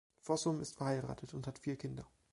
[0.19, 2.09] Fossum ist verheiratet und hat vier Kinder.